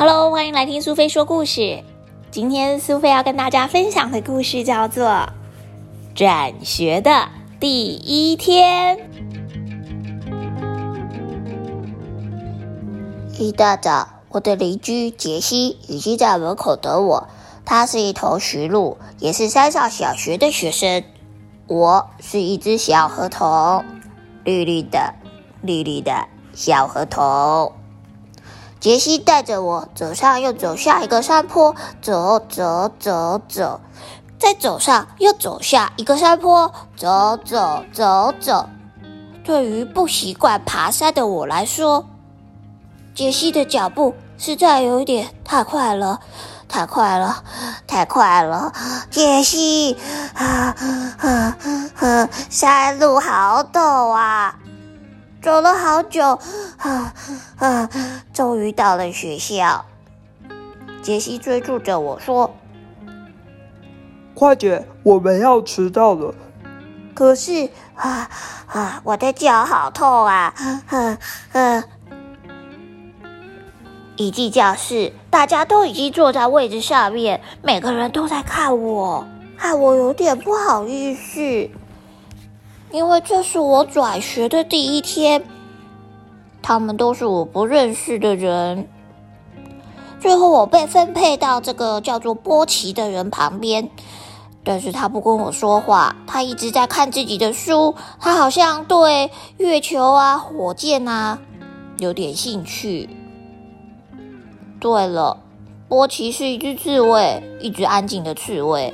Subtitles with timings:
[0.00, 1.84] Hello，欢迎来听苏菲说故事。
[2.30, 5.04] 今天苏菲要跟大家分享的故事叫做
[6.14, 7.28] 《转学的
[7.60, 8.96] 第一天》。
[13.38, 17.28] 一大早，我的邻居杰西已经在门口等我。
[17.66, 21.04] 他是一头驯鹿，也是山上小学的学生。
[21.66, 23.84] 我是一只小河童，
[24.44, 25.12] 绿绿的、
[25.60, 27.74] 绿绿的小河童。
[28.80, 33.78] 杰西带着我走上又走下一个山坡，走走走走，
[34.38, 38.70] 再走上又走下一个山坡，走走走走。
[39.44, 42.06] 对于不习惯爬山的我来说，
[43.14, 46.20] 杰西的脚步实在有一点太快了，
[46.66, 47.44] 太快了，
[47.86, 48.72] 太快了。
[49.10, 49.98] 杰西，
[50.34, 50.74] 啊
[51.18, 51.56] 啊
[51.98, 52.28] 啊！
[52.48, 54.29] 山路好陡啊！
[55.42, 56.38] 走了好久，
[56.76, 57.14] 啊
[57.58, 57.88] 啊！
[58.32, 59.86] 终于到了学校。
[61.02, 62.54] 杰西追逐着我说
[64.34, 66.34] ：“快点，我们要迟到了。”
[67.14, 68.28] 可是，啊
[68.66, 69.00] 啊！
[69.02, 70.54] 我的脚好痛啊！
[70.90, 71.18] 嗯
[71.52, 71.84] 嗯。
[74.16, 79.26] 一进教室，大家都已经坐在位置上面，每个人都在看我，
[79.56, 81.70] 害我有点不好意思。
[82.92, 85.44] 因为这是我转学的第一天，
[86.60, 88.88] 他们都是我不认识的人。
[90.18, 93.88] 最后，我被分配到这个叫做波奇的人旁边，
[94.64, 97.94] 但是他不跟我说话，他一直在看自己的书。
[98.18, 101.38] 他好像对月球啊、火箭啊
[101.98, 103.08] 有点兴趣。
[104.80, 105.38] 对了，
[105.88, 108.92] 波奇是一只刺猬，一只安静的刺猬。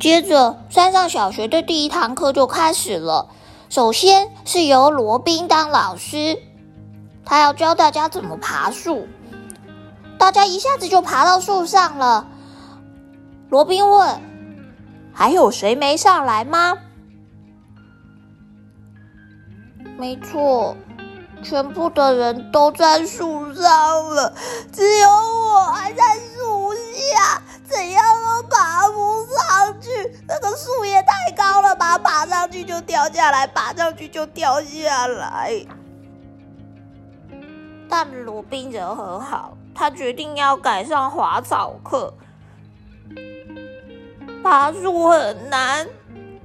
[0.00, 3.28] 接着，山上小学的第一堂课就开始了。
[3.68, 6.38] 首先是由罗宾当老师，
[7.26, 9.06] 他要教大家怎么爬树。
[10.16, 12.26] 大家一下子就爬到树上了。
[13.50, 14.22] 罗宾问
[15.12, 16.78] ：“还有谁没上来吗？”
[19.98, 20.74] 没错，
[21.42, 24.32] 全部的人都在树上了，
[24.72, 24.98] 只
[32.80, 35.52] 掉下来，爬上去就掉下来。
[37.88, 42.14] 但罗宾人很好，他决定要改上滑草课。
[44.42, 45.86] 爬树很难，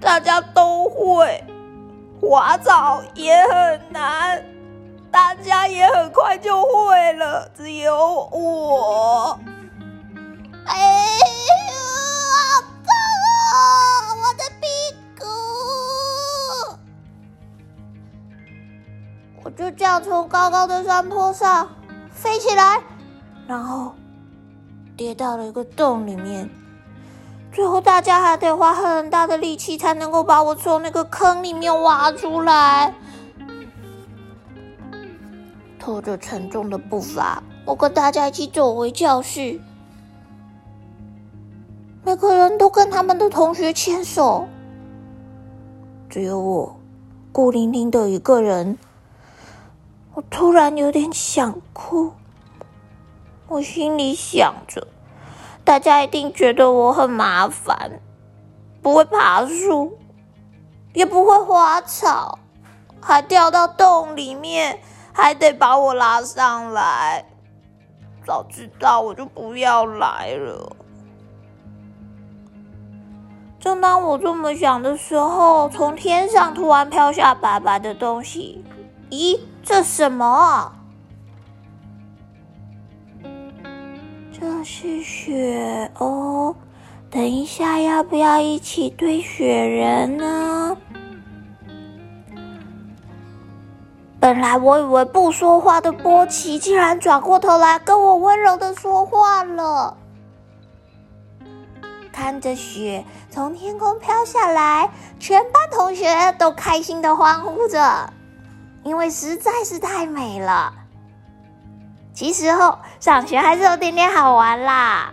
[0.02, 1.44] 大家都会；
[2.20, 4.44] 滑草也很难，
[5.12, 7.50] 大家也很快就会了。
[7.56, 7.96] 只有
[8.32, 9.40] 我，
[10.66, 11.05] 哎
[19.96, 21.70] 我就这样从高高的山坡上
[22.12, 22.82] 飞起来，
[23.48, 23.94] 然后
[24.98, 26.50] 跌到了一个洞里面。
[27.54, 32.94] 最后，大家还得花很大的力气才能够把我从那个坑里面挖出来。
[35.80, 39.62] 拖着沉重的步伐，我跟大家一起走回教室。
[42.04, 44.46] 每个人都跟他们的同学牵手，
[46.10, 46.76] 只有我
[47.32, 48.78] 孤零零的一个人。
[50.16, 52.14] 我突然有点想哭，
[53.50, 54.88] 我心里想着。
[55.66, 58.00] 大家一定觉得我很麻烦，
[58.82, 59.98] 不会爬树，
[60.94, 62.40] 也不会花草，
[63.02, 64.80] 还掉到洞里面，
[65.12, 67.26] 还得把我拉上来。
[68.26, 70.78] 早知道我就不要来了。
[73.60, 78.64] 正当我这么想的时候，从天上突然飘下白白的东西。
[79.10, 80.72] 咦，这什么？
[84.32, 86.56] 这是雪哦，
[87.10, 90.78] 等一下要不要一起堆雪人呢？
[94.20, 99.98] 本来我以为不说话的波奇，竟然转过头来跟我温柔的说话了。
[102.12, 104.90] 看着雪从天空飘下来，
[105.20, 108.14] 全班同学都开心的欢呼着，
[108.86, 110.72] 因为实在是太美了。
[112.14, 115.12] 其实哦，上学还是有点点好玩啦。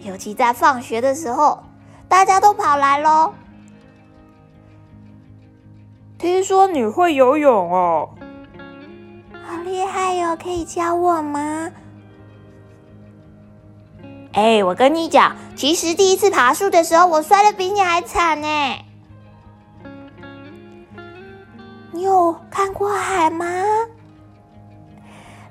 [0.00, 1.62] 尤其在放学的时候，
[2.08, 3.34] 大家都跑来喽。
[6.18, 8.10] 听说你会游泳哦，
[9.46, 10.36] 好厉害哟！
[10.36, 11.70] 可以教我吗？
[14.32, 18.46] 哎，我跟你讲，其实第一次爬树的时候，我摔的比你还惨呢。
[22.00, 23.46] 有看过海吗？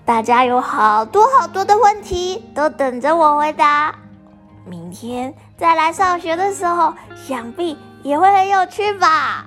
[0.06, 3.94] 大家有好多好多的问题都等着我回答。
[4.66, 9.46] 明天再来上学的时候，想必也会很有趣吧。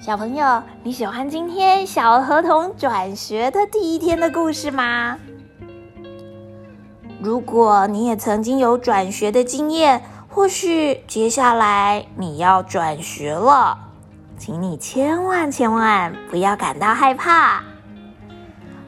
[0.00, 5.18] 小朋友，你喜欢今天小河童转学的第一天的故事吗？
[7.20, 10.02] 如果你也曾经有转学的经验，
[10.34, 13.78] 或许接下来你要转学了，
[14.36, 17.62] 请你千万千万不要感到害怕。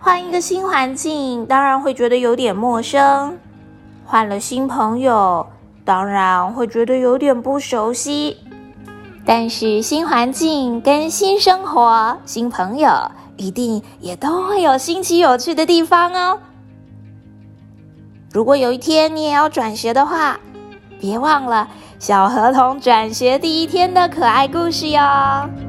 [0.01, 3.37] 换一个新环境，当然会觉得有点陌生；
[4.05, 5.47] 换了新朋友，
[5.85, 8.39] 当然会觉得有点不熟悉。
[9.25, 16.41] 但是新环境跟新生活、新朋友，一定也都会有新奇有趣的地方哦。
[18.33, 20.39] 如果有一天你也要转学的话，
[21.01, 25.66] 别忘了小河童转学第一天的可爱故事哟。